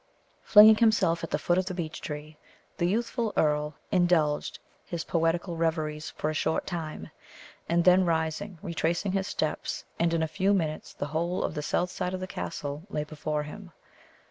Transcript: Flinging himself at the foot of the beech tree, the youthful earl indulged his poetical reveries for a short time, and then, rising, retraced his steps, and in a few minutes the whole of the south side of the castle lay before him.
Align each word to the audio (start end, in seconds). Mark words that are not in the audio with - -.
Flinging 0.41 0.77
himself 0.77 1.23
at 1.23 1.29
the 1.29 1.37
foot 1.37 1.59
of 1.59 1.67
the 1.67 1.75
beech 1.75 2.01
tree, 2.01 2.35
the 2.77 2.87
youthful 2.87 3.33
earl 3.37 3.75
indulged 3.91 4.57
his 4.83 5.03
poetical 5.03 5.57
reveries 5.57 6.09
for 6.09 6.31
a 6.31 6.33
short 6.33 6.65
time, 6.65 7.11
and 7.69 7.83
then, 7.83 8.03
rising, 8.03 8.57
retraced 8.63 9.03
his 9.03 9.27
steps, 9.27 9.85
and 9.99 10.11
in 10.11 10.23
a 10.23 10.27
few 10.27 10.55
minutes 10.55 10.93
the 10.95 11.05
whole 11.13 11.43
of 11.43 11.53
the 11.53 11.61
south 11.61 11.91
side 11.91 12.15
of 12.15 12.19
the 12.19 12.25
castle 12.25 12.81
lay 12.89 13.03
before 13.03 13.43
him. 13.43 13.73